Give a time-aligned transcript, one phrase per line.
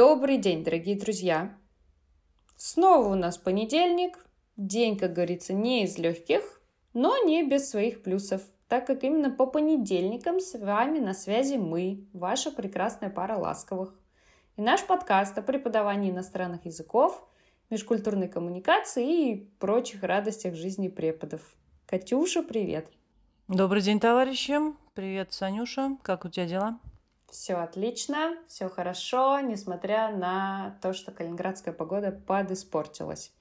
[0.00, 1.54] Добрый день, дорогие друзья!
[2.56, 4.18] Снова у нас понедельник.
[4.56, 6.62] День, как говорится, не из легких,
[6.94, 12.08] но не без своих плюсов, так как именно по понедельникам с вами на связи мы,
[12.14, 13.94] ваша прекрасная пара ласковых.
[14.56, 17.22] И наш подкаст о преподавании иностранных языков,
[17.68, 21.42] межкультурной коммуникации и прочих радостях жизни преподов.
[21.84, 22.90] Катюша, привет!
[23.48, 24.54] Добрый день, товарищи!
[24.94, 25.98] Привет, Санюша!
[26.00, 26.80] Как у тебя дела?
[27.30, 33.32] Все отлично, все хорошо, несмотря на то, что калининградская погода подиспортилась.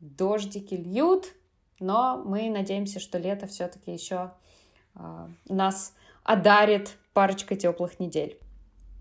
[0.00, 1.26] Дождики льют,
[1.78, 4.32] но мы надеемся, что лето все-таки еще
[4.94, 5.94] э, нас
[6.24, 8.38] одарит парочкой теплых недель.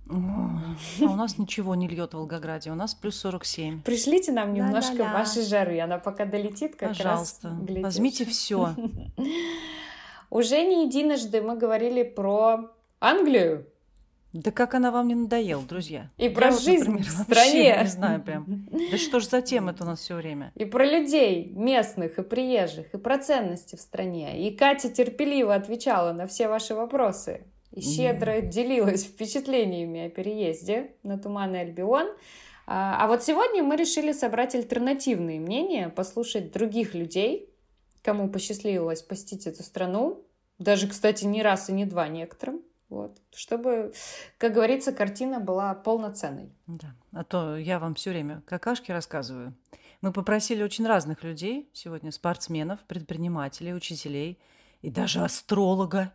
[0.09, 3.83] А у нас ничего не льет в Волгограде, у нас плюс 47.
[3.83, 5.19] Пришлите нам немножко Ла-ла-ла.
[5.19, 7.83] вашей жары, она пока долетит как Пожалуйста, раз глядишь.
[7.83, 8.75] возьмите все.
[10.31, 13.67] Уже не единожды мы говорили про Англию,
[14.31, 16.11] да как она вам не надоела, друзья?
[16.17, 17.77] И про вот, жизнь например, в стране.
[17.81, 18.67] Не знаю прям.
[18.91, 20.51] Да что ж за тема это у нас все время?
[20.55, 24.47] И про людей местных и приезжих, и про ценности в стране.
[24.47, 27.41] И Катя терпеливо отвечала на все ваши вопросы.
[27.71, 28.47] И щедро mm.
[28.49, 32.07] делилась впечатлениями о переезде на Туманный Альбион.
[32.67, 37.49] А, а вот сегодня мы решили собрать альтернативные мнения, послушать других людей,
[38.03, 40.23] кому посчастливилось посетить эту страну.
[40.59, 42.61] Даже, кстати, не раз и не два некоторым.
[42.89, 43.21] Вот.
[43.31, 43.93] Чтобы,
[44.37, 46.51] как говорится, картина была полноценной.
[46.65, 46.95] Да.
[47.11, 49.53] А то я вам все время какашки рассказываю.
[50.01, 54.39] Мы попросили очень разных людей сегодня, спортсменов, предпринимателей, учителей
[54.81, 56.13] и даже астролога,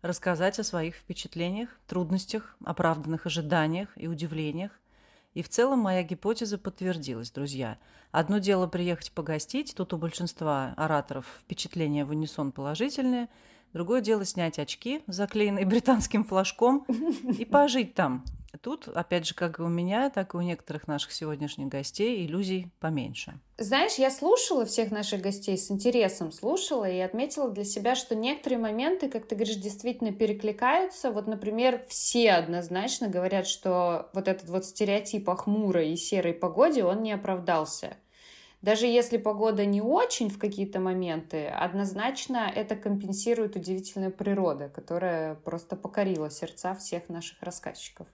[0.00, 4.72] рассказать о своих впечатлениях, трудностях, оправданных ожиданиях и удивлениях.
[5.34, 7.78] И в целом моя гипотеза подтвердилась, друзья.
[8.10, 13.28] Одно дело приехать погостить, тут у большинства ораторов впечатления в унисон положительные–
[13.72, 16.84] Другое дело снять очки, заклеенные британским флажком,
[17.38, 18.24] и пожить там.
[18.60, 22.72] Тут, опять же, как и у меня, так и у некоторых наших сегодняшних гостей, иллюзий
[22.80, 23.38] поменьше.
[23.58, 28.58] Знаешь, я слушала всех наших гостей с интересом, слушала и отметила для себя, что некоторые
[28.58, 31.10] моменты, как ты говоришь, действительно перекликаются.
[31.10, 36.84] Вот, например, все однозначно говорят, что вот этот вот стереотип о хмурой и серой погоде,
[36.84, 37.96] он не оправдался.
[38.62, 45.76] Даже если погода не очень в какие-то моменты, однозначно это компенсирует удивительная природа, которая просто
[45.76, 48.06] покорила сердца всех наших рассказчиков.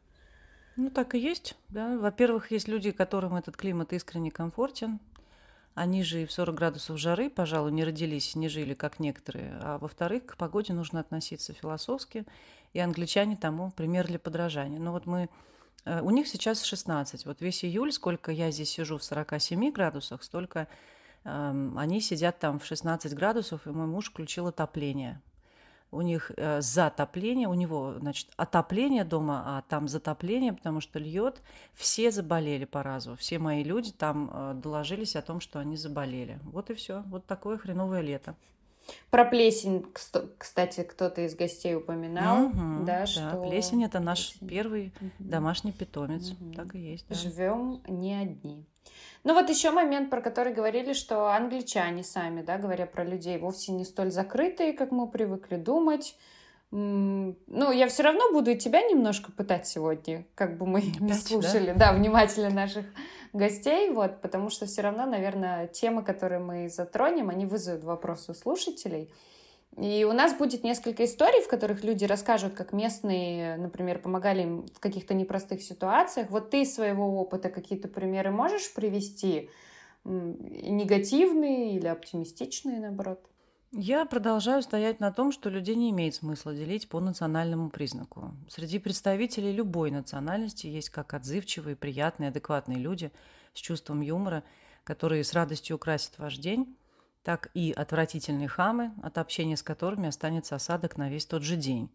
[0.77, 1.97] Ну, так и есть, да.
[1.99, 5.01] Во-первых, есть люди, которым этот климат искренне комфортен.
[5.75, 9.59] Они же и в 40 градусов жары, пожалуй, не родились, не жили, как некоторые.
[9.63, 12.27] А во-вторых, к погоде нужно относиться философски,
[12.75, 14.79] и англичане тому пример для подражания.
[14.79, 15.29] Но вот мы
[15.85, 17.27] у них сейчас 16.
[17.27, 20.69] Вот весь июль, сколько я здесь сижу в 47 градусах, столько
[21.25, 25.21] э, они сидят там в 16 градусов, и мой муж включил отопление.
[25.91, 31.43] У них э, затопление, у него, значит, отопление дома, а там затопление, потому что льет.
[31.75, 33.15] Все заболели по разу.
[33.17, 36.39] Все мои люди там э, доложились о том, что они заболели.
[36.45, 37.03] Вот и все.
[37.09, 38.37] Вот такое хреновое лето.
[39.11, 39.87] Про плесень,
[40.39, 44.49] кстати, кто-то из гостей упоминал, угу, да, да, что плесень это наш плесень.
[44.49, 45.11] первый угу.
[45.19, 46.53] домашний питомец, угу.
[46.55, 47.07] так и есть.
[47.09, 47.15] Да.
[47.15, 48.65] Живем не одни.
[49.25, 53.73] Ну вот еще момент, про который говорили, что англичане сами, да, говоря про людей, вовсе
[53.73, 56.17] не столь закрытые, как мы привыкли думать.
[56.75, 57.37] Ну,
[57.71, 61.73] я все равно буду и тебя немножко пытать сегодня, как бы мы Опять, не слушали,
[61.73, 61.91] да?
[61.91, 62.87] да, внимательно наших
[63.35, 68.35] гостей, вот, потому что все равно, наверное, темы, которые мы затронем, они вызовут вопросы у
[68.35, 69.13] слушателей.
[69.77, 74.67] И у нас будет несколько историй, в которых люди расскажут, как местные, например, помогали им
[74.75, 76.31] в каких-то непростых ситуациях.
[76.31, 79.51] Вот ты из своего опыта какие-то примеры можешь привести?
[80.05, 83.21] Негативные или оптимистичные, наоборот?
[83.75, 88.37] Я продолжаю стоять на том, что людей не имеет смысла делить по национальному признаку.
[88.47, 93.11] Среди представителей любой национальности есть как отзывчивые, приятные, адекватные люди
[93.55, 94.45] с чувством юмора,
[94.85, 96.77] которые с радостью украсят ваш день,
[97.23, 101.89] так и отвратительные хамы, от общения с которыми останется осадок на весь тот же день.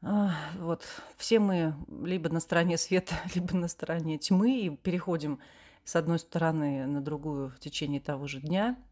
[0.00, 0.82] Вот
[1.16, 5.38] все мы либо на стороне света, либо на стороне тьмы и переходим
[5.84, 8.76] с одной стороны на другую в течение того же дня–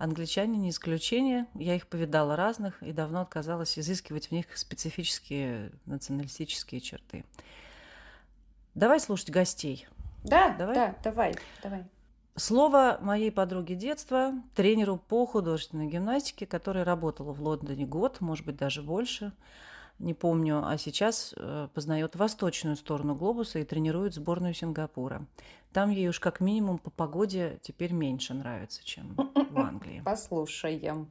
[0.00, 1.46] Англичане не исключение.
[1.54, 7.22] Я их повидала разных и давно отказалась изыскивать в них специфические националистические черты.
[8.74, 9.86] Давай слушать гостей.
[10.24, 10.74] Да, давай?
[10.74, 11.84] да, давай, давай.
[12.34, 18.56] Слово моей подруги детства, тренеру по художественной гимнастике, которая работала в Лондоне год, может быть,
[18.56, 19.34] даже больше
[20.00, 25.26] не помню, а сейчас э, познает восточную сторону глобуса и тренирует сборную Сингапура.
[25.72, 29.14] Там ей уж как минимум по погоде теперь меньше нравится, чем
[29.50, 30.02] в Англии.
[30.04, 31.10] Послушаем.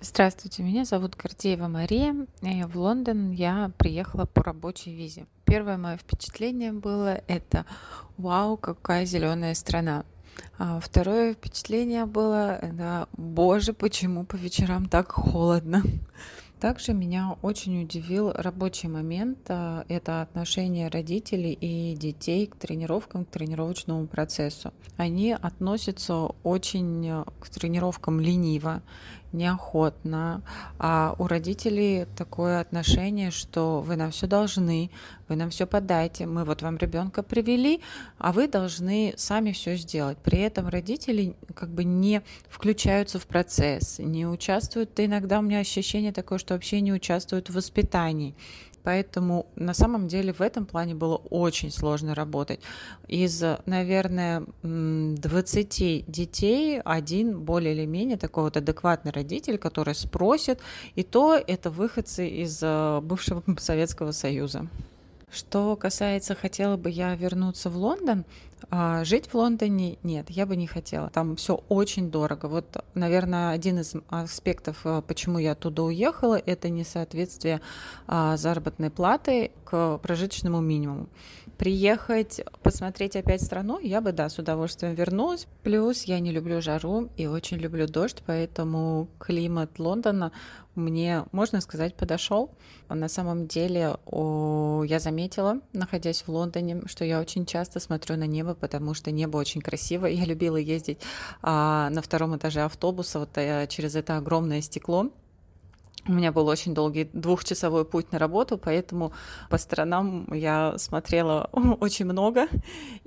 [0.00, 2.26] Здравствуйте, меня зовут Гордеева Мария.
[2.42, 5.26] И в Лондон я приехала по рабочей визе.
[5.46, 7.64] Первое мое впечатление было это
[8.16, 10.04] «Вау, какая зеленая страна!»
[10.58, 15.82] а Второе впечатление было это «Боже, почему по вечерам так холодно?»
[16.64, 19.36] Также меня очень удивил рабочий момент.
[19.48, 24.72] А, это отношение родителей и детей к тренировкам, к тренировочному процессу.
[24.96, 28.80] Они относятся очень э, к тренировкам лениво
[29.34, 30.42] неохотно,
[30.78, 34.90] а у родителей такое отношение, что вы нам все должны,
[35.28, 37.80] вы нам все подайте, мы вот вам ребенка привели,
[38.18, 40.18] а вы должны сами все сделать.
[40.18, 44.98] При этом родители как бы не включаются в процесс, не участвуют.
[44.98, 48.34] Иногда у меня ощущение такое, что вообще не участвуют в воспитании.
[48.84, 52.60] Поэтому на самом деле в этом плане было очень сложно работать.
[53.08, 60.60] Из, наверное, 20 детей один более или менее такой вот адекватный родитель, который спросит,
[60.94, 64.68] и то это выходцы из э, бывшего Советского Союза.
[65.34, 68.24] Что касается, хотела бы я вернуться в Лондон,
[68.70, 71.10] а жить в Лондоне нет, я бы не хотела.
[71.10, 72.46] Там все очень дорого.
[72.46, 77.60] Вот, наверное, один из аспектов, э, почему я оттуда уехала, это несоответствие
[78.06, 81.08] а, заработной платы к прожиточному минимуму.
[81.64, 85.46] Приехать, посмотреть опять страну, я бы, да, с удовольствием вернулась.
[85.62, 90.30] Плюс я не люблю жару и очень люблю дождь, поэтому климат Лондона
[90.74, 92.50] мне, можно сказать, подошел.
[92.90, 98.54] На самом деле я заметила, находясь в Лондоне, что я очень часто смотрю на небо,
[98.54, 100.04] потому что небо очень красиво.
[100.14, 100.98] Я любила ездить
[101.40, 105.10] а, на втором этаже автобуса вот э, через это огромное стекло
[106.06, 109.12] у меня был очень долгий двухчасовой путь на работу, поэтому
[109.48, 111.48] по сторонам я смотрела
[111.80, 112.46] очень много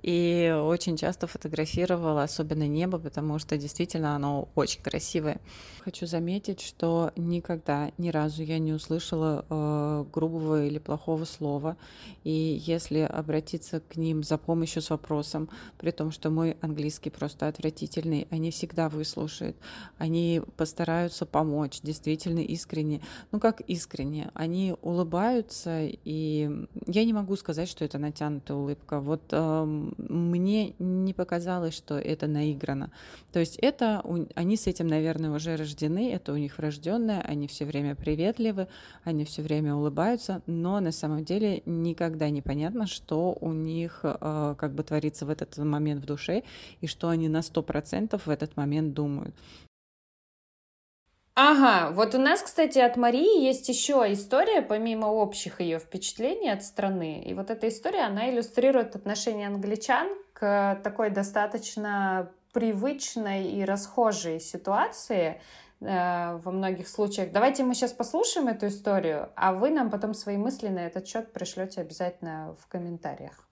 [0.01, 5.39] и очень часто фотографировала, особенно небо, потому что действительно оно очень красивое.
[5.83, 11.77] Хочу заметить, что никогда, ни разу я не услышала э, грубого или плохого слова,
[12.23, 17.47] и если обратиться к ним за помощью с вопросом, при том, что мой английский просто
[17.47, 19.55] отвратительный, они всегда выслушают,
[19.97, 23.01] они постараются помочь, действительно искренне искренне.
[23.31, 24.31] Ну как искренне?
[24.33, 28.99] Они улыбаются, и я не могу сказать, что это натянутая улыбка.
[28.99, 29.65] Вот э,
[29.97, 32.91] мне не показалось, что это наиграно.
[33.31, 34.03] То есть это
[34.35, 38.67] они с этим, наверное, уже рождены, это у них врожденное, они все время приветливы,
[39.03, 44.55] они все время улыбаются, но на самом деле никогда не понятно, что у них э,
[44.57, 46.43] как бы творится в этот момент в душе
[46.81, 49.35] и что они на сто процентов в этот момент думают.
[51.39, 56.63] Ага, вот у нас, кстати, от Марии есть еще история, помимо общих ее впечатлений от
[56.63, 57.21] страны.
[57.21, 65.39] И вот эта история, она иллюстрирует отношение англичан к такой достаточно привычной и расхожей ситуации
[65.79, 67.31] э, во многих случаях.
[67.31, 71.33] Давайте мы сейчас послушаем эту историю, а вы нам потом свои мысли на этот счет
[71.33, 73.46] пришлете обязательно в комментариях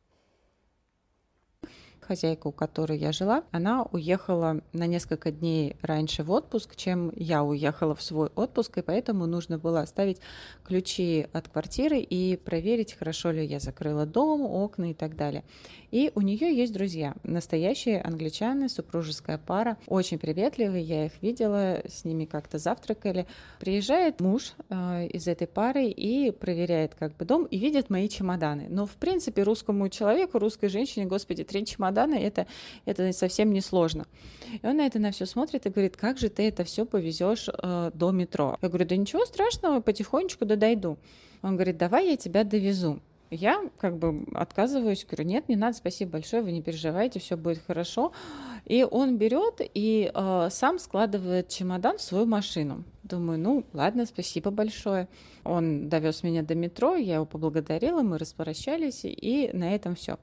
[2.05, 7.43] хозяйка, у которой я жила, она уехала на несколько дней раньше в отпуск, чем я
[7.43, 10.19] уехала в свой отпуск, и поэтому нужно было оставить
[10.63, 15.43] ключи от квартиры и проверить, хорошо ли я закрыла дом, окна и так далее.
[15.91, 22.03] И у нее есть друзья, настоящие англичане, супружеская пара, очень приветливые, я их видела, с
[22.03, 23.27] ними как-то завтракали.
[23.59, 28.67] Приезжает муж э, из этой пары и проверяет как бы дом и видит мои чемоданы.
[28.69, 32.47] Но в принципе русскому человеку, русской женщине, господи, три чемодана это,
[32.85, 34.05] это совсем не сложно.
[34.61, 37.47] И он на это на все смотрит и говорит, как же ты это все повезешь
[37.47, 38.57] э, до метро?
[38.61, 40.97] Я говорю, да ничего страшного, потихонечку да дойду.
[41.41, 42.99] Он говорит, давай я тебя довезу.
[43.31, 47.61] Я как бы отказываюсь, говорю, нет, не надо, спасибо большое, вы не переживайте, все будет
[47.65, 48.11] хорошо.
[48.65, 52.83] И он берет и э, сам складывает чемодан в свою машину.
[53.03, 55.07] Думаю, ну ладно, спасибо большое.
[55.43, 60.17] Он довез меня до метро, я его поблагодарила, мы распрощались, и на этом все.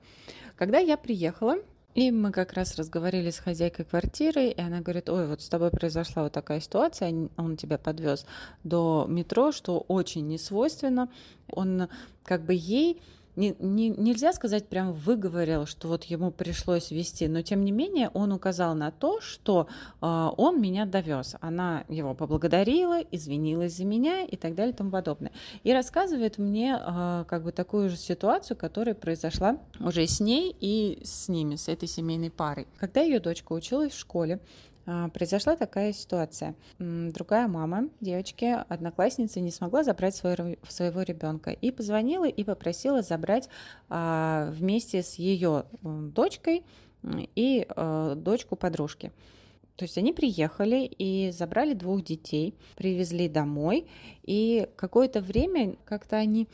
[0.57, 1.57] Когда я приехала,
[1.95, 5.71] и мы как раз разговаривали с хозяйкой квартиры, и она говорит, ой, вот с тобой
[5.71, 8.25] произошла вот такая ситуация, он тебя подвез
[8.65, 11.11] до метро, что очень несвойственно.
[11.49, 11.89] Он
[12.25, 13.01] как бы ей
[13.35, 18.11] не, не, нельзя сказать, прям выговорил, что вот ему пришлось вести, но тем не менее
[18.13, 19.69] он указал на то, что
[20.01, 21.37] э, он меня довез.
[21.41, 25.33] Она его поблагодарила, извинилась за меня и так далее и тому подобное.
[25.63, 31.01] И рассказывает мне э, как бы такую же ситуацию, которая произошла уже с ней и
[31.03, 32.67] с ними, с этой семейной парой.
[32.79, 34.41] Когда ее дочка училась в школе,
[34.85, 36.55] произошла такая ситуация.
[36.79, 43.49] Другая мама девочки, одноклассницы, не смогла забрать своего, своего ребенка и позвонила и попросила забрать
[43.89, 46.65] а, вместе с ее дочкой
[47.35, 49.13] и а, дочку подружки.
[49.77, 53.87] То есть они приехали и забрали двух детей, привезли домой,
[54.23, 56.47] и какое-то время как-то они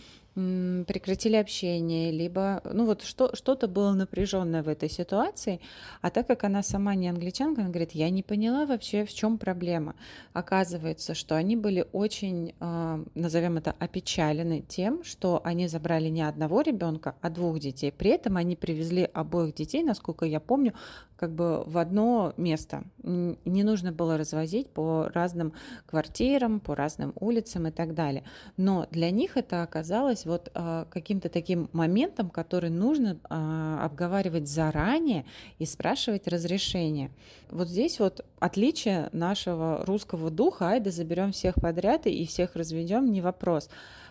[0.87, 5.61] прекратили общение, либо, ну вот что, что-то было напряженное в этой ситуации,
[6.01, 9.39] а так как она сама не англичанка, она говорит, я не поняла вообще, в чем
[9.39, 9.95] проблема.
[10.33, 16.61] Оказывается, что они были очень, э, назовем это, опечалены тем, что они забрали не одного
[16.61, 17.91] ребенка, а двух детей.
[17.91, 20.75] При этом они привезли обоих детей, насколько я помню,
[21.19, 22.85] как бы в одно место.
[23.03, 25.53] Не нужно было развозить по разным
[25.87, 28.23] квартирам, по разным улицам и так далее.
[28.57, 35.25] Но для них это оказалось вот а, каким-то таким моментом, который нужно а, обговаривать заранее
[35.59, 37.11] и спрашивать разрешение.
[37.51, 43.21] Вот здесь вот отличие нашего русского духа, айда заберем всех подряд и всех разведем, не
[43.21, 43.69] вопрос.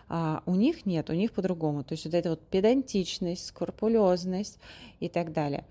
[0.10, 1.84] А у них нет, у них по-другому.
[1.84, 4.60] То есть вот эта вот педантичность, скрупулезность
[5.00, 5.66] и так далее.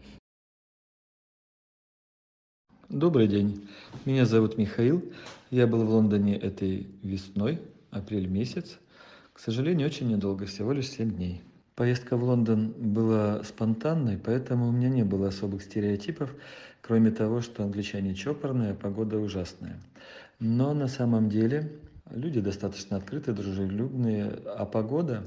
[2.89, 3.69] Добрый день.
[4.05, 5.03] Меня зовут Михаил.
[5.51, 8.79] Я был в Лондоне этой весной, апрель месяц.
[9.33, 11.43] К сожалению, очень недолго, всего лишь 7 дней.
[11.75, 16.33] Поездка в Лондон была спонтанной, поэтому у меня не было особых стереотипов,
[16.81, 19.81] кроме того, что англичане чопорные, а погода ужасная.
[20.39, 21.73] Но на самом деле
[22.13, 24.27] люди достаточно открытые, дружелюбные,
[24.57, 25.25] а погода,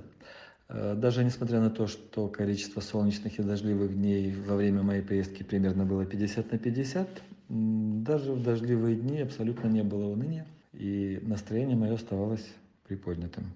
[0.69, 5.43] э, даже несмотря на то, что количество солнечных и дождливых дней во время моей поездки
[5.43, 11.75] примерно было 50 на 50, даже в дождливые дни абсолютно не было уныния, и настроение
[11.75, 12.47] мое оставалось
[12.87, 13.51] приподнятым.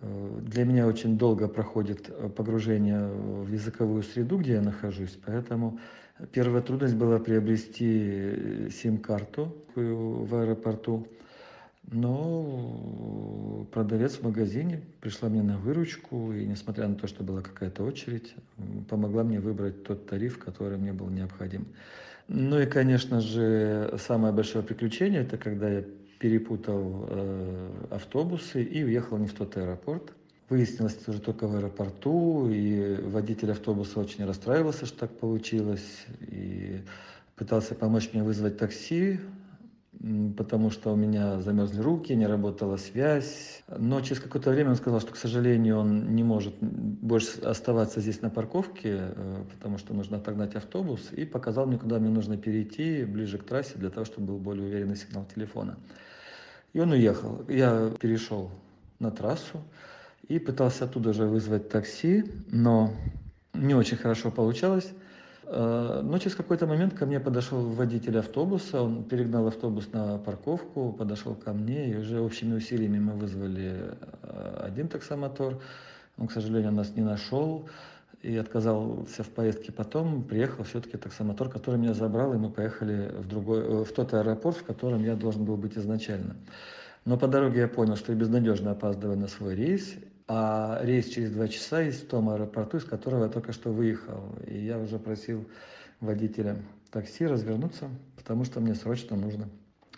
[0.00, 5.78] Э, для меня очень долго проходит э, погружение в языковую среду, где я нахожусь, поэтому
[6.32, 11.06] первая трудность была приобрести э, сим-карту в аэропорту.
[11.92, 17.84] Но продавец в магазине пришла мне на выручку, и несмотря на то, что была какая-то
[17.84, 18.34] очередь,
[18.88, 21.66] помогла мне выбрать тот тариф, который мне был необходим.
[22.28, 25.84] Ну и, конечно же, самое большое приключение, это когда я
[26.18, 30.12] перепутал э, автобусы и уехал не в тот аэропорт.
[30.48, 36.80] Выяснилось это уже только в аэропорту, и водитель автобуса очень расстраивался, что так получилось, и
[37.36, 39.20] пытался помочь мне вызвать такси,
[40.36, 43.62] потому что у меня замерзли руки, не работала связь.
[43.68, 48.20] Но через какое-то время он сказал, что, к сожалению, он не может больше оставаться здесь
[48.22, 53.04] на парковке, э, потому что нужно отогнать автобус, и показал мне, куда мне нужно перейти
[53.04, 55.76] ближе к трассе для того, чтобы был более уверенный сигнал телефона.
[56.72, 57.44] И он уехал.
[57.48, 58.50] Я перешел
[58.98, 59.62] на трассу
[60.28, 62.92] и пытался оттуда же вызвать такси, но
[63.54, 64.92] не очень хорошо получалось.
[65.46, 70.92] Э, но через какой-то момент ко мне подошел водитель автобуса, он перегнал автобус на парковку,
[70.92, 75.60] подошел ко мне, и уже общими усилиями мы вызвали э, один таксомотор.
[76.18, 77.68] Он, к сожалению, нас не нашел
[78.22, 80.22] и отказался в поездке потом.
[80.22, 84.56] Приехал все-таки таксомотор, который меня забрал, и мы поехали в, другой, э, в тот аэропорт,
[84.56, 86.36] в котором я должен был быть изначально.
[87.04, 89.94] Но по дороге я понял, что я безнадежно опаздываю на свой рейс,
[90.26, 94.34] а рейс через два часа есть в том аэропорту, из которого я только что выехал.
[94.46, 95.44] И я уже просил
[96.00, 96.56] водителя
[96.90, 99.48] такси развернуться, потому что мне срочно нужно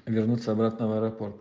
[0.06, 1.36] вернуться обратно в аэропорт.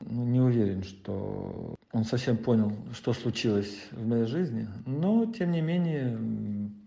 [0.00, 5.62] Ну, не уверен, что он совсем понял, что случилось в моей жизни, но, тем не
[5.62, 6.18] менее,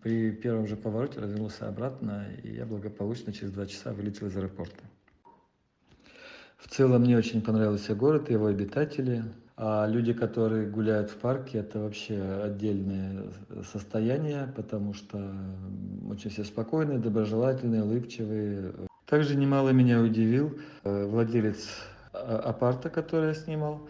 [0.03, 4.83] при первом же повороте развернулся обратно, и я благополучно через два часа вылетел из аэропорта.
[6.57, 9.23] В целом мне очень понравился город, его обитатели.
[9.61, 13.25] А люди, которые гуляют в парке, это вообще отдельное
[13.73, 15.33] состояние, потому что
[16.09, 18.71] очень все спокойные, доброжелательные, улыбчивые.
[19.05, 21.67] Также немало меня удивил э, владелец
[22.13, 23.81] а, апарта, который я снимал.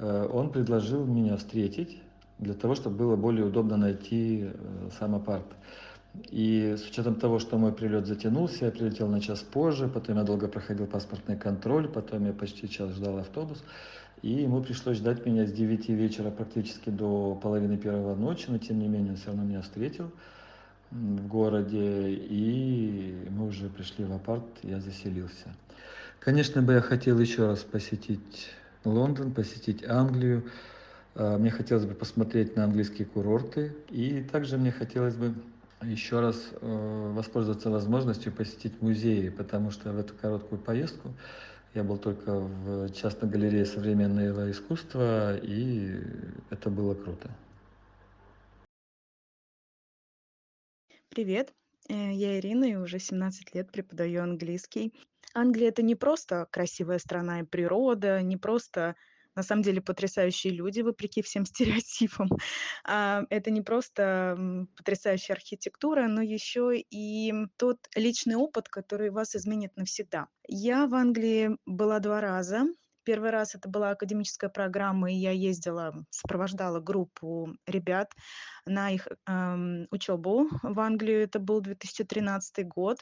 [0.00, 2.02] Э, он предложил меня встретить
[2.40, 5.46] для того, чтобы было более удобно найти э, сам апарт.
[6.28, 10.24] И с учетом того, что мой прилет затянулся, я прилетел на час позже, потом я
[10.24, 13.62] долго проходил паспортный контроль, потом я почти час ждал автобус.
[14.22, 18.78] И ему пришлось ждать меня с 9 вечера практически до половины первого ночи, но тем
[18.78, 20.10] не менее он все равно меня встретил
[20.90, 25.54] в городе, и мы уже пришли в апарт, я заселился.
[26.18, 28.50] Конечно бы я хотел еще раз посетить
[28.84, 30.44] Лондон, посетить Англию,
[31.14, 35.34] а, мне хотелось бы посмотреть на английские курорты, и также мне хотелось бы
[35.82, 41.10] еще раз э, воспользоваться возможностью посетить музеи, потому что в эту короткую поездку
[41.74, 46.00] я был только в частной галерее современного искусства, и
[46.50, 47.30] это было круто.
[51.08, 51.52] Привет,
[51.88, 54.94] э, я Ирина, и уже 17 лет преподаю английский.
[55.34, 58.96] Англия это не просто красивая страна и природа, не просто
[59.38, 62.28] на самом деле потрясающие люди, вопреки всем стереотипам.
[62.84, 64.36] А, это не просто
[64.76, 70.26] потрясающая архитектура, но еще и тот личный опыт, который вас изменит навсегда.
[70.48, 72.64] Я в Англии была два раза.
[73.04, 78.12] Первый раз это была академическая программа, и я ездила, сопровождала группу ребят
[78.66, 81.22] на их эм, учебу в Англию.
[81.22, 82.98] Это был 2013 год.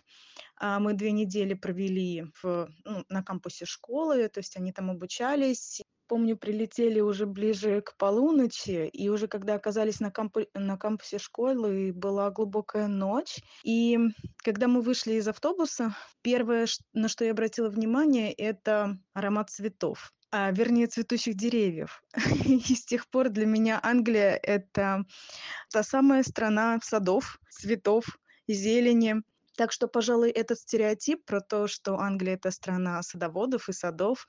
[0.60, 5.82] А мы две недели провели в, ну, на кампусе школы, то есть они там обучались.
[6.08, 11.92] Помню, прилетели уже ближе к полуночи, и уже когда оказались на, кампу- на кампусе школы,
[11.92, 13.40] была глубокая ночь.
[13.64, 13.98] И
[14.38, 20.50] когда мы вышли из автобуса, первое, на что я обратила внимание, это аромат цветов а,
[20.50, 22.02] вернее, цветущих деревьев.
[22.44, 25.04] И с тех пор для меня Англия— это
[25.70, 28.04] та самая страна садов, цветов,
[28.46, 29.22] зелени.
[29.56, 34.26] Так что, пожалуй, этот стереотип про то, что Англия— это страна садоводов и садов,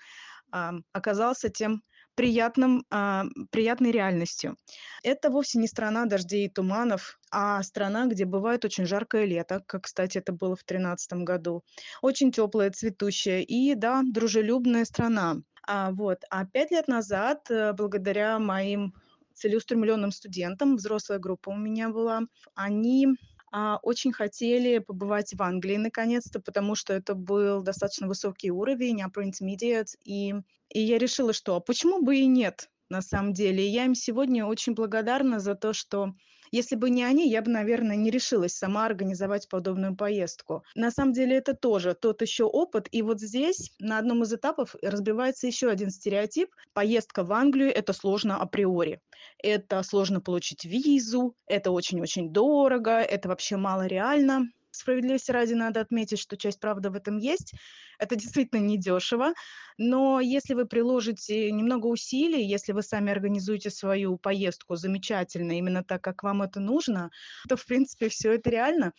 [0.92, 1.82] оказался тем
[2.18, 4.58] приятным, а, приятной реальностью.
[5.04, 9.84] Это вовсе не страна дождей и туманов, а страна, где бывает очень жаркое лето, как,
[9.84, 11.63] кстати, это было в 2013 году.
[12.01, 15.38] Очень теплая, цветущая и, да, дружелюбная страна.
[15.68, 16.24] А, вот.
[16.32, 18.96] А пять лет назад, э, благодаря моим
[19.36, 22.22] целеустремленным студентам, взрослая группа у меня была,
[22.56, 29.01] они а, очень хотели побывать в Англии наконец-то, потому что это был достаточно высокий уровень,
[29.01, 30.34] upper intermediate, и,
[30.70, 33.66] и я решила, что а почему бы и нет, на самом деле.
[33.66, 36.13] И я им сегодня очень благодарна за то, что
[36.51, 40.63] если бы не они, я бы, наверное, не решилась сама организовать подобную поездку.
[40.75, 42.88] На самом деле это тоже тот еще опыт.
[42.92, 46.50] И вот здесь на одном из этапов разбивается еще один стереотип.
[46.74, 49.01] Поездка в Англию– это сложно априори.
[49.39, 54.46] Это сложно получить визу, это очень-очень дорого, это вообще мало реально
[54.77, 57.53] справедливости ради надо отметить, что часть правды в этом есть.
[58.00, 59.34] Это действительно недешево,
[59.77, 66.03] но если вы приложите немного усилий, если вы сами организуете свою поездку замечательно, именно так,
[66.03, 67.10] как вам это нужно,
[67.50, 68.93] то, в принципе, все это реально.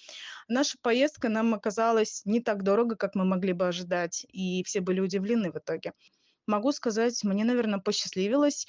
[0.48, 5.00] Наша поездка нам оказалась не так дорого, как мы могли бы ожидать, и все были
[5.00, 5.92] удивлены в итоге.
[6.46, 8.66] Могу сказать, мне, наверное, посчастливилось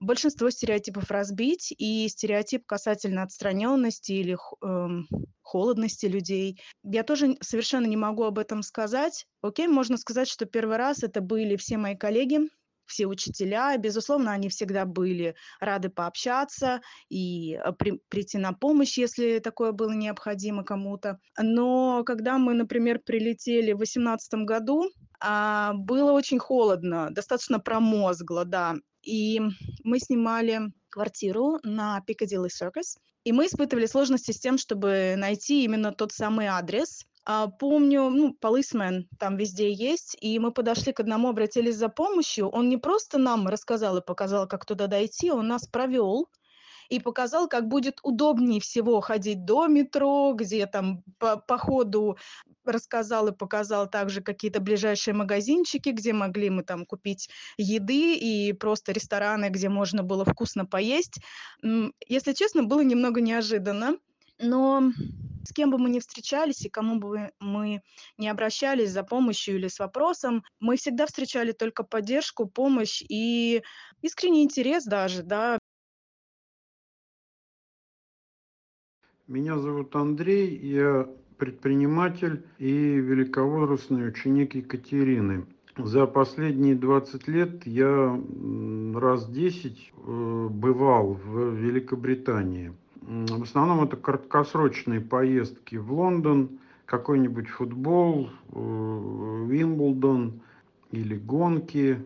[0.00, 5.08] большинство стереотипов разбить, и стереотип касательно отстраненности или эм,
[5.42, 6.60] холодности людей.
[6.82, 9.26] Я тоже совершенно не могу об этом сказать.
[9.42, 12.40] Окей, можно сказать, что первый раз это были все мои коллеги,
[12.88, 13.76] все учителя.
[13.76, 19.92] Безусловно, они всегда были рады пообщаться и э, при, прийти на помощь, если такое было
[19.92, 21.20] необходимо кому-то.
[21.38, 28.76] Но когда мы, например, прилетели в 2018 году, а, было очень холодно, достаточно промозгло, да.
[29.02, 29.40] И
[29.84, 35.92] мы снимали квартиру на Piccadilly Circus, и мы испытывали сложности с тем, чтобы найти именно
[35.92, 37.04] тот самый адрес.
[37.24, 42.48] А, помню, ну, полисмен там везде есть, и мы подошли к одному, обратились за помощью.
[42.48, 46.28] Он не просто нам рассказал и показал, как туда дойти, он нас провел
[46.88, 52.16] и показал, как будет удобнее всего ходить до метро, где там по, по ходу
[52.64, 58.92] рассказал и показал также какие-то ближайшие магазинчики, где могли мы там купить еды и просто
[58.92, 61.20] рестораны, где можно было вкусно поесть.
[62.06, 63.96] Если честно, было немного неожиданно,
[64.38, 64.92] но
[65.44, 67.82] с кем бы мы ни встречались и кому бы мы
[68.18, 73.62] не обращались за помощью или с вопросом, мы всегда встречали только поддержку, помощь и
[74.02, 75.58] искренний интерес даже, да,
[79.28, 85.44] Меня зовут Андрей, я предприниматель и великовозрастный ученик Екатерины.
[85.76, 88.18] За последние 20 лет я
[88.94, 92.72] раз 10 э, бывал в Великобритании.
[93.02, 100.40] В основном это краткосрочные поездки в Лондон, какой-нибудь футбол, э, Вимблдон
[100.90, 102.02] или гонки,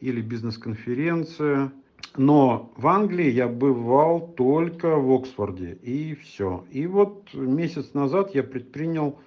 [0.00, 1.70] или бизнес-конференция–
[2.16, 6.64] но в Англии я бывал только в Оксфорде, и все.
[6.70, 9.18] И вот месяц назад я предпринял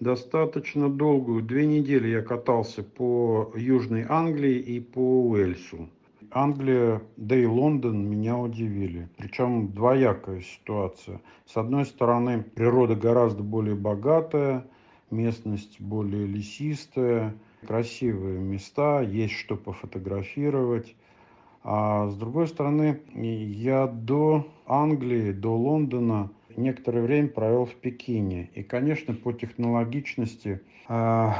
[0.00, 5.88] достаточно долгую, две недели я катался по Южной Англии и по Уэльсу.
[6.30, 9.08] Англия, да и Лондон меня удивили.
[9.16, 11.22] Причем двоякая ситуация.
[11.46, 14.66] С одной стороны, природа гораздо более богатая,
[15.10, 17.34] местность более лесистая,
[17.66, 20.94] красивые места, есть что пофотографировать.
[21.62, 28.50] А с другой стороны, я до Англии, до Лондона некоторое время провел в Пекине.
[28.54, 31.30] И, конечно, по технологичности э,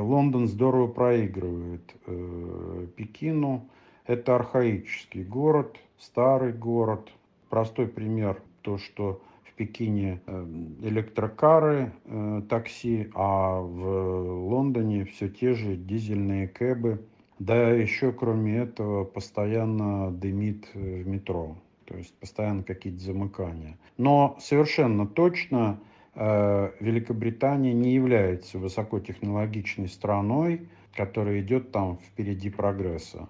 [0.00, 3.68] Лондон здорово проигрывает э, Пекину.
[4.06, 7.10] Это архаический город, старый город.
[7.48, 10.46] Простой пример, то, что в Пекине э,
[10.82, 17.04] электрокары, э, такси, а в Лондоне все те же дизельные кэбы
[17.40, 23.78] Да, еще кроме этого постоянно дымит в метро, то есть постоянно какие-то замыкания.
[23.96, 25.80] Но совершенно точно
[26.14, 33.26] э, Великобритания не является высокотехнологичной страной, которая идет там впереди прогресса.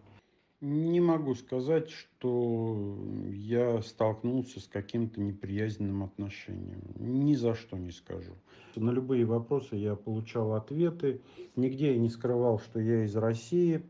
[0.61, 2.99] Не могу сказать, что
[3.31, 6.83] я столкнулся с каким-то неприязненным отношением.
[6.97, 8.33] Ни за что не скажу.
[8.75, 11.21] На любые вопросы я получал ответы.
[11.55, 13.83] Нигде я не скрывал, что я из России.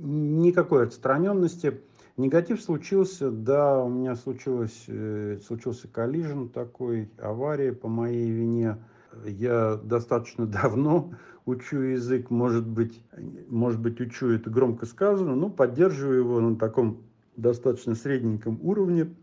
[0.00, 1.80] Никакой отстраненности.
[2.16, 8.76] Негатив случился, да, у меня случилось, э, случился коллижен такой, авария по моей вине.
[9.24, 11.12] Я достаточно давно
[11.46, 13.02] учу язык, может быть,
[13.48, 17.02] может быть, учу это громко сказано, но поддерживаю его на таком
[17.36, 19.14] достаточно средненьком уровне.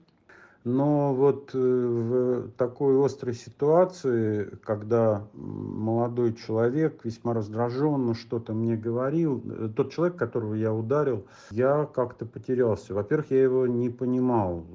[0.66, 9.44] Но вот э, в такой острой ситуации, когда молодой человек весьма раздраженно что-то мне говорил,
[9.46, 12.96] э, тот человек, которого я ударил, я как-то потерялся.
[12.96, 14.66] Во-первых, я его не понимал.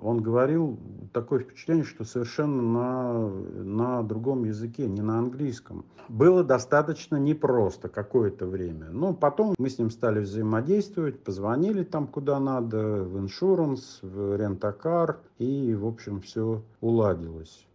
[0.00, 0.78] Он говорил
[1.12, 5.84] такое впечатление, что совершенно на, на другом языке, не на английском.
[6.08, 8.88] Было достаточно непросто какое-то время.
[8.90, 15.18] Но потом мы с ним стали взаимодействовать, позвонили там куда надо, в иншуранс, в рентакар,
[15.40, 17.66] и, в общем, все уладилось.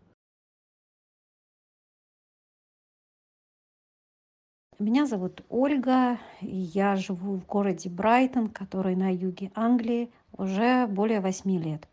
[4.77, 11.57] Меня зовут Ольга, я живу в городе Брайтон, который на юге Англии, уже более восьми
[11.57, 11.87] лет.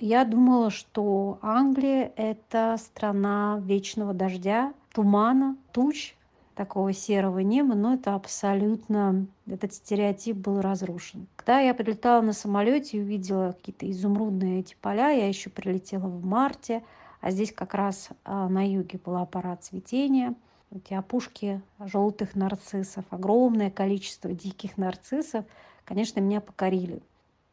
[0.00, 6.16] Я думала, что Англия– это страна вечного дождя, тумана, туч,
[6.54, 11.26] такого серого неба, но это абсолютно, этот стереотип был разрушен.
[11.36, 16.24] Когда я прилетала на самолете и увидела какие-то изумрудные эти поля, я еще прилетела в
[16.24, 16.82] марте,
[17.20, 20.34] а здесь как раз а, на юге была пора цветения,
[20.74, 25.44] эти опушки желтых нарциссов, огромное количество диких нарциссов,
[25.84, 27.00] конечно, меня покорили.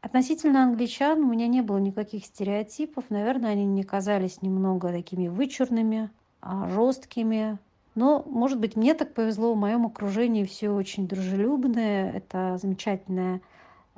[0.00, 3.04] Относительно англичан у меня не было никаких стереотипов.
[3.08, 6.10] Наверное, они мне казались немного такими вычурными,
[6.40, 7.58] а, жесткими,
[7.94, 12.12] но, может быть, мне так повезло, в моем окружении все очень дружелюбное.
[12.12, 13.42] Это замечательная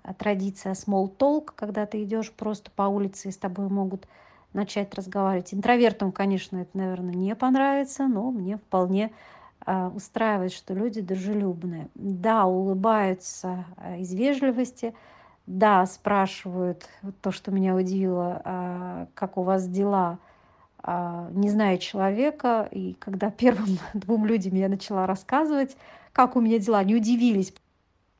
[0.02, 4.08] э, традиция small talk, когда ты идешь просто по улице и с тобой могут
[4.52, 5.54] начать разговаривать.
[5.54, 9.12] Интровертам, конечно, это, наверное, не понравится, но мне вполне
[9.64, 11.88] э, устраивает, что люди дружелюбные.
[11.94, 14.92] Да, улыбаются э, из вежливости,
[15.46, 16.88] да, спрашивают
[17.20, 20.33] то, что меня удивило, как у вас дела– а,
[20.86, 22.68] не зная человека.
[22.70, 25.76] И когда первым двум людям я начала рассказывать,
[26.12, 27.52] как у меня дела, они удивились.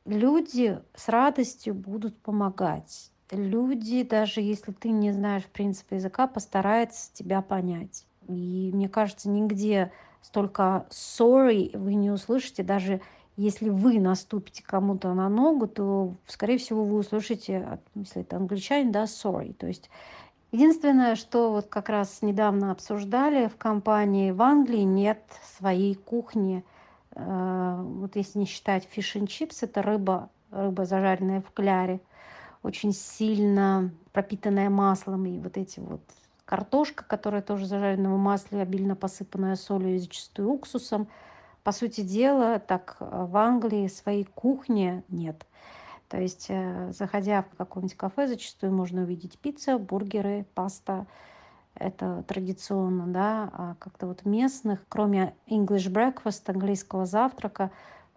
[0.05, 3.11] Люди с радостью будут помогать.
[3.31, 8.05] Люди, даже если ты не знаешь в принципе языка, постараются тебя понять.
[8.27, 13.01] И мне кажется, нигде столько sorry вы не услышите, даже
[13.37, 19.03] если вы наступите кому-то на ногу, то, скорее всего, вы услышите, если это англичанин, да,
[19.03, 19.53] sorry.
[19.53, 19.89] То есть
[20.51, 25.21] Единственное, что вот как раз недавно обсуждали в компании в Англии нет
[25.57, 26.63] своей кухни.
[27.11, 31.99] Э, вот если не считать фиш чипс, это рыба, рыба зажаренная в кляре,
[32.63, 36.01] очень сильно пропитанная маслом и вот эти вот
[36.45, 41.07] картошка, которая тоже зажарена в масле, обильно посыпанная солью и зачастую уксусом.
[41.63, 45.45] По сути дела, так э, в Англии своей кухни нет.
[46.09, 51.07] То есть, э, заходя в какое-нибудь кафе, зачастую можно увидеть пицца, бургеры, паста.
[51.73, 57.69] Это традиционно, да, а как-то вот местных, кроме English breakfast, английского завтрака,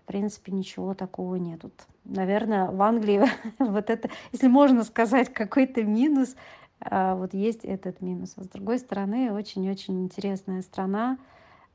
[0.03, 1.65] в принципе, ничего такого нет.
[1.65, 1.75] Вот,
[2.05, 3.25] наверное, в Англии
[3.59, 6.37] вот это, если можно сказать, какой-то минус,
[6.81, 8.35] а, вот есть этот минус.
[8.37, 11.19] А с другой стороны, очень-очень интересная страна,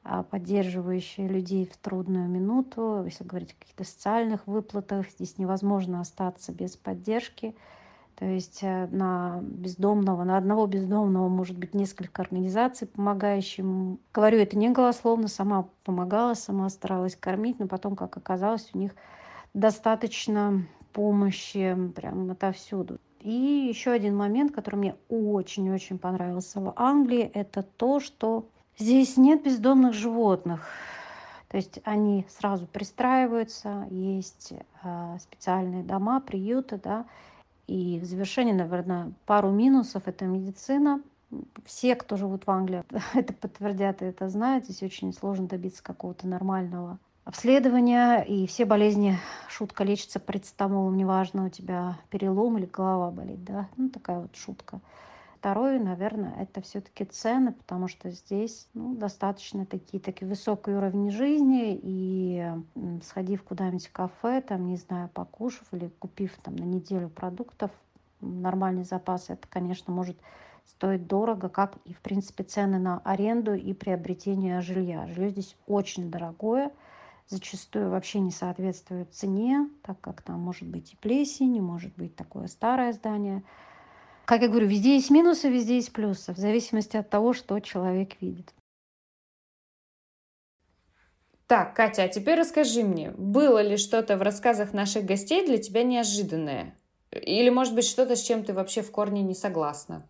[0.04, 3.04] а, поддерживающие людей в трудную минуту.
[3.06, 7.56] Если говорить о каких-то социальных выплатах, здесь невозможно остаться без поддержки.
[8.16, 13.66] То есть э, на бездомного, на одного бездомного может быть несколько организаций, помогающих.
[14.14, 18.94] Говорю это не голословно, сама помогала, сама старалась кормить, но потом, как оказалось, у них
[19.54, 23.00] достаточно помощи прям отовсюду.
[23.20, 29.44] И еще один момент, который мне очень-очень понравился в Англии, это то, что Здесь нет
[29.44, 30.68] бездомных животных.
[31.50, 37.06] То есть они сразу пристраиваются, есть э, специальные дома, приюты, да.
[37.68, 41.02] И в завершение, наверное, пару минусов– это медицина.
[41.66, 42.84] Все, кто живут в Англии,
[43.14, 44.66] это подтвердят и это знают.
[44.66, 48.22] Здесь очень сложно добиться какого-то нормального обследования.
[48.24, 53.68] И все болезни, шутка, лечится парацетамолом, неважно, у тебя перелом или голова болит, да.
[53.78, 54.82] Ну, такая вот шутка.
[55.44, 61.78] Второе, наверное, это все-таки цены, потому что здесь ну, достаточно такие, такие высокий уровень жизни,
[61.84, 62.50] и
[63.04, 67.72] сходив куда-нибудь в кафе, там, не знаю, покушав или купив там на неделю продуктов,
[68.22, 70.18] нормальный запас, это, конечно, может
[70.66, 75.08] стоить дорого, как и, в принципе, цены на аренду и приобретение жилья.
[75.08, 76.72] Жилье здесь очень дорогое,
[77.28, 82.48] зачастую вообще не соответствует цене, так как там может быть и плесень, может быть такое
[82.48, 83.44] старое здание.
[84.26, 88.22] Как я говорю, везде есть минусы, везде есть плюсы, в зависимости от того, что человек
[88.22, 88.54] видит.
[91.48, 95.84] Так, Катя, а теперь расскажи мне, было ли что-то в рассказах наших гостей для тебя
[95.84, 96.76] неожиданное?
[97.12, 100.08] Или, может быть, что-то, с чем ты вообще в корне не согласна?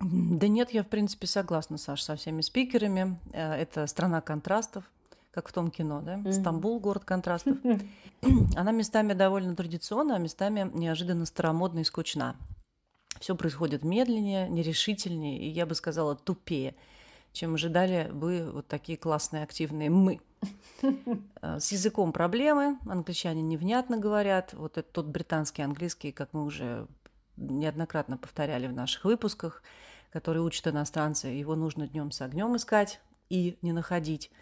[0.00, 3.16] Да нет, я, в принципе, согласна, Саша, со всеми спикерами.
[3.32, 4.82] Э, это страна контрастов,
[5.30, 6.16] как в том кино, да?
[6.16, 6.32] Mm-hmm.
[6.32, 7.56] Стамбул, город контрастов.
[8.56, 12.34] Она местами довольно традиционна, а местами неожиданно старомодна и скучна.
[13.22, 16.74] Все происходит медленнее, нерешительнее, и я бы сказала, тупее,
[17.32, 20.20] чем ожидали бы вот такие классные, активные мы.
[21.40, 24.54] Э, с языком проблемы, англичане невнятно говорят.
[24.54, 26.88] Вот этот тот британский английский, как мы уже
[27.36, 29.62] неоднократно повторяли в наших выпусках,
[30.12, 32.98] который учат иностранцы, его нужно днем с огнем искать
[33.30, 34.32] и не находить,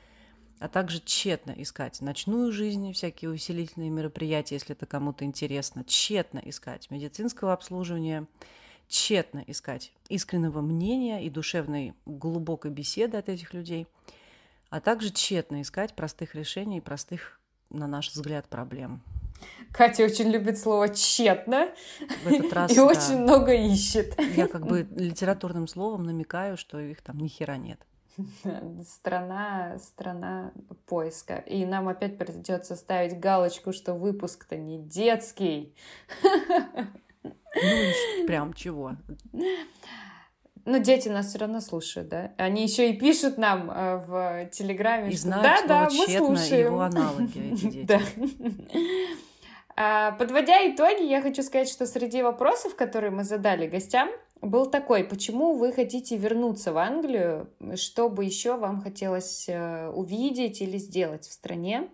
[0.58, 6.90] а также тщетно искать ночную жизнь, всякие усилительные мероприятия, если это кому-то интересно, тщетно искать
[6.90, 8.26] медицинского обслуживания,
[8.90, 13.87] тщетно искать искреннего мнения и душевной глубокой беседы от этих людей,
[14.68, 19.00] а также тщетно искать простых решений и простых, на наш взгляд, проблем.
[19.72, 21.70] Катя очень любит слово «тщетно»
[22.24, 22.85] в этот раз, и да.
[22.85, 24.20] очень много ищет.
[24.37, 27.81] Я как бы литературным словом намекаю, что их там ни хера нет.
[28.87, 30.53] Страна, страна
[30.87, 31.37] поиска.
[31.37, 35.74] И нам опять придется ставить галочку, что выпуск-то не детский.
[37.54, 38.92] Ну, прям чего?
[40.66, 42.32] Но дети нас все равно слушают, да?
[42.36, 46.66] Они еще и пишут нам э, в Телеграме, и что знают да, да, мы слушаем.
[46.66, 47.86] его аналоги, эти дети.
[47.86, 48.00] Да.
[49.76, 54.10] А, подводя итоги, я хочу сказать, что среди вопросов, которые мы задали гостям,
[54.42, 60.60] был такой, почему вы хотите вернуться в Англию, что бы еще вам хотелось э, увидеть
[60.60, 61.88] или сделать в стране.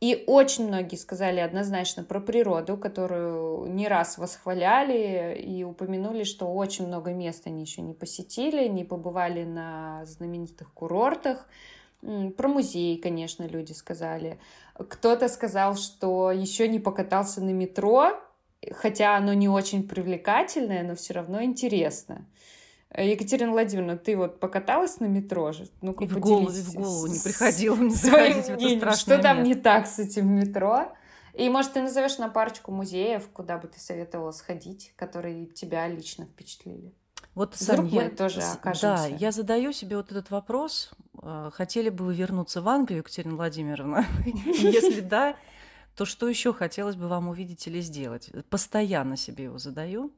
[0.00, 6.86] И очень многие сказали однозначно про природу, которую не раз восхваляли и упомянули, что очень
[6.86, 11.46] много мест они еще не посетили, не побывали на знаменитых курортах.
[12.00, 14.40] Про музей, конечно, люди сказали.
[14.74, 18.18] Кто-то сказал, что еще не покатался на метро,
[18.72, 22.24] хотя оно не очень привлекательное, но все равно интересно.
[22.96, 25.68] Екатерина Владимировна, ты вот покаталась на метро же?
[25.80, 29.48] Ну-ка, и в голову, и в голову не приходило мне своим мнением, что там место.
[29.48, 30.92] не так с этим метро.
[31.34, 36.24] И, может, ты назовешь на парочку музеев, куда бы ты советовала сходить, которые тебя лично
[36.24, 36.92] впечатлили?
[37.34, 38.82] Вот, Сань, я, тоже окажемся.
[38.82, 40.90] Да, я задаю себе вот этот вопрос.
[41.22, 44.04] Э, хотели бы вы вернуться в Англию, Екатерина Владимировна?
[44.24, 45.36] Если да,
[45.94, 48.30] то что еще хотелось бы вам увидеть или сделать?
[48.50, 50.12] Постоянно себе его задаю.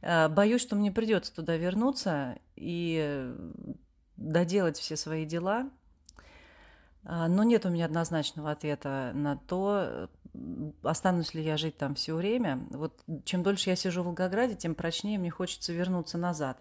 [0.00, 3.32] Э, боюсь, что мне придется туда вернуться и
[4.16, 5.70] доделать все свои дела.
[7.04, 10.08] Э, но нет у меня однозначного ответа на то,
[10.82, 12.66] останусь ли я жить там все время.
[12.70, 16.58] Вот чем дольше я сижу в Волгограде, тем прочнее мне хочется вернуться назад.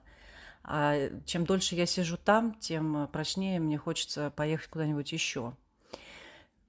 [0.64, 5.54] А чем дольше я сижу там, тем прочнее мне хочется поехать куда-нибудь еще.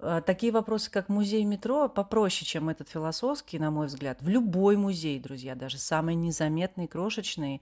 [0.00, 4.22] А такие вопросы, как музей метро, попроще, чем этот философский, на мой взгляд.
[4.22, 7.60] В любой музей, друзья, даже самые незаметные, крошечные,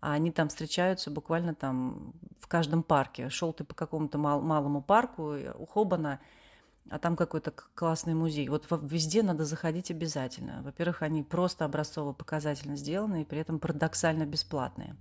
[0.00, 3.30] они там встречаются буквально там в каждом парке.
[3.30, 6.20] Шел ты по какому-то мал- малому парку, у Хобана–
[6.90, 8.48] а там какой-то классный музей.
[8.48, 10.62] Вот везде надо заходить обязательно.
[10.62, 14.96] Во-первых, они просто образцово-показательно сделаны и при этом парадоксально бесплатные.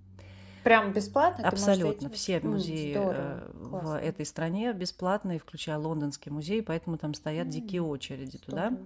[0.67, 1.47] Прям бесплатно?
[1.47, 2.09] Абсолютно.
[2.09, 8.37] Все музеи mm, в этой стране бесплатные, включая лондонский музей, поэтому там стоят дикие очереди
[8.37, 8.69] здорово.
[8.69, 8.81] туда.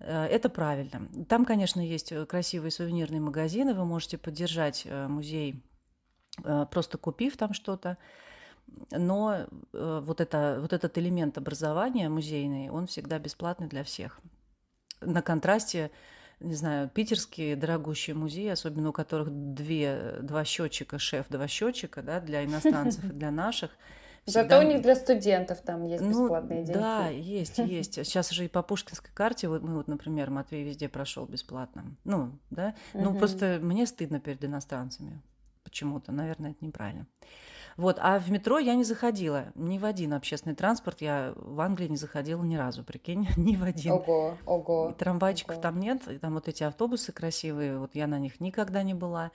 [0.00, 1.08] Э, это правильно.
[1.28, 3.72] Там, конечно, есть э, красивые сувенирные магазины.
[3.74, 5.62] Вы можете поддержать музей,
[6.70, 7.96] просто купив там что-то
[8.90, 14.20] но э, вот, это, вот этот элемент образования музейный, он всегда бесплатный для всех.
[15.00, 15.90] На контрасте,
[16.40, 22.20] не знаю, питерские дорогущие музеи, особенно у которых две, два счетчика, шеф, два счетчика, да,
[22.20, 23.70] для иностранцев и для наших.
[24.24, 24.42] Всегда...
[24.42, 26.78] Зато у них для студентов там есть ну, бесплатные деньги.
[26.78, 27.94] Да, есть, есть.
[27.94, 31.84] Сейчас же и по Пушкинской карте, вот мы вот, например, Матвей везде прошел бесплатно.
[32.04, 32.74] Ну, да.
[32.94, 35.20] Ну, просто мне стыдно перед иностранцами
[35.62, 36.12] почему-то.
[36.12, 37.06] Наверное, это неправильно.
[37.76, 41.00] Вот, а в метро я не заходила ни в один общественный транспорт.
[41.00, 43.92] Я в Англии не заходила ни разу, прикинь, ни в один.
[43.92, 44.90] Ого, ого.
[44.90, 45.62] И трамвайчиков ого.
[45.62, 49.30] там нет, и там вот эти автобусы красивые, вот я на них никогда не была.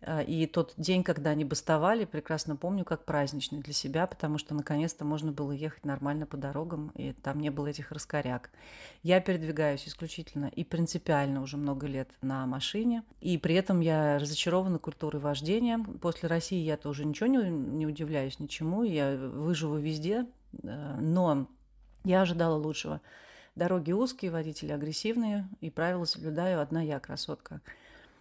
[0.00, 4.54] А, и тот день, когда они бастовали, прекрасно помню, как праздничный для себя, потому что
[4.54, 8.50] наконец-то можно было ехать нормально по дорогам, и там не было этих раскоряк.
[9.02, 14.78] Я передвигаюсь исключительно и принципиально уже много лет на машине, и при этом я разочарована
[14.78, 15.78] культурой вождения.
[16.00, 20.26] После России я-то уже ничего не, не удивляюсь ничему, я выживу везде,
[20.62, 21.48] э, но
[22.04, 23.00] я ожидала лучшего.
[23.56, 27.60] Дороги узкие, водители агрессивные, и правила соблюдаю одна я, красотка.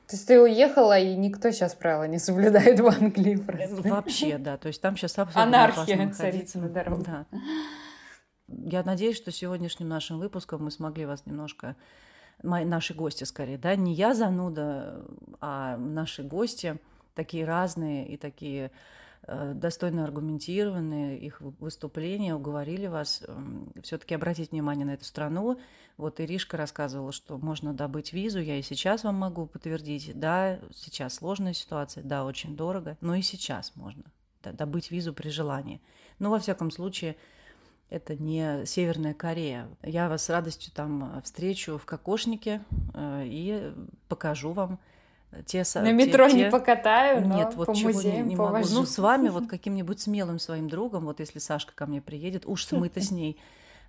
[0.07, 3.89] То есть ты уехала, и никто сейчас правила не соблюдает в Англии просто.
[3.89, 4.57] Вообще, да.
[4.57, 7.05] То есть там сейчас абсолютно Анархия царится на дорогах.
[7.05, 7.25] Да.
[8.47, 11.75] Я надеюсь, что сегодняшним нашим выпуском мы смогли вас немножко
[12.41, 15.05] мои, наши гости скорее, да, не я зануда,
[15.41, 16.77] а наши гости
[17.13, 18.69] такие разные и такие Э,
[19.27, 25.59] достойно аргументированные их выступления уговорили вас эм, все-таки обратить внимание на эту страну.
[25.97, 30.17] Вот Иришка рассказывала, что можно добыть визу, я и сейчас вам могу подтвердить.
[30.17, 34.03] Да, сейчас сложная ситуация, да, очень дорого, но и сейчас можно
[34.43, 35.81] добыть визу при желании.
[36.19, 37.17] Но, во всяком случае,
[37.89, 39.69] это не Северная Корея.
[39.81, 42.61] Я вас с радостью там встречу в кокошнике
[42.93, 43.73] э, и
[44.07, 44.79] покажу вам
[45.45, 48.65] те, На метро те, не покатаю, но Нет, вот по чего музеям не, не могу.
[48.69, 52.71] Ну, с вами, вот каким-нибудь смелым своим другом, вот если Сашка ко мне приедет, уж
[52.71, 53.37] мы-то с ней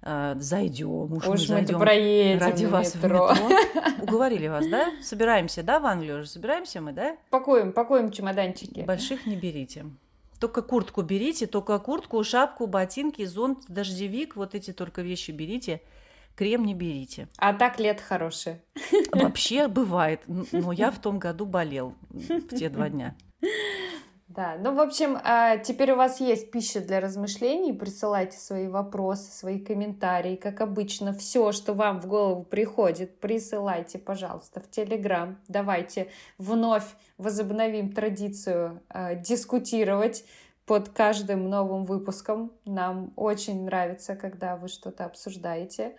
[0.02, 3.28] э, зайдем, уж, уж мы зайдем проедем ради вас метро.
[3.28, 3.92] в метро.
[4.02, 4.90] Уговорили вас, да?
[5.02, 6.28] Собираемся, да, в Англию уже?
[6.28, 7.16] Собираемся мы, да?
[7.30, 8.80] Пакуем, пакуем чемоданчики.
[8.80, 9.86] Больших не берите.
[10.40, 15.82] Только куртку берите, только куртку, шапку, ботинки, зонт, дождевик, вот эти только вещи берите–
[16.38, 17.26] крем не берите.
[17.36, 18.62] А так лет хорошее.
[19.12, 20.22] Вообще бывает,
[20.52, 23.16] но я в том году болел в те два дня.
[24.28, 27.72] Да, ну, в общем, а, теперь у вас есть пища для размышлений.
[27.72, 30.36] Присылайте свои вопросы, свои комментарии.
[30.36, 35.38] Как обычно, все, что вам в голову приходит, присылайте, пожалуйста, в Телеграм.
[35.48, 36.84] Давайте вновь
[37.16, 40.24] возобновим традицию э, дискутировать
[40.66, 42.52] под каждым новым выпуском.
[42.64, 45.96] Нам очень нравится, когда вы что-то обсуждаете.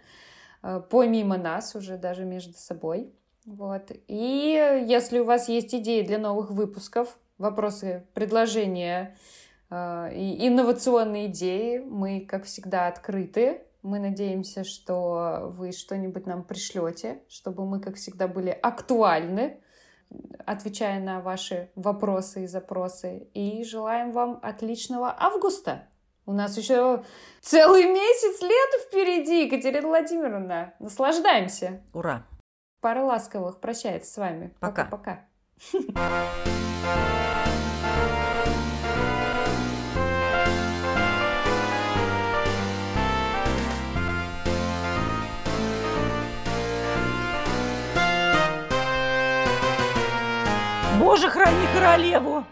[0.62, 3.14] Э, помимо нас уже даже между собой.
[3.46, 3.92] Вот.
[4.08, 9.18] И если у вас есть идеи для новых выпусков, вопросы, предложения
[9.70, 13.62] э, и инновационные идеи, мы, как всегда, открыты.
[13.82, 19.62] Мы надеемся, что вы что-нибудь нам пришлете, чтобы мы, как всегда, были актуальны,
[20.46, 23.30] отвечая на ваши вопросы и запросы.
[23.34, 25.89] И желаем вам отличного августа!
[26.30, 27.04] У нас еще
[27.42, 30.76] целый месяц лета впереди, Екатерина Владимировна.
[30.78, 31.82] Наслаждаемся.
[31.92, 32.24] Ура.
[32.82, 34.54] Пара ласковых прощается с вами.
[34.60, 34.86] Пока.
[34.86, 35.26] Пока.
[51.00, 52.46] Боже, храни королеву!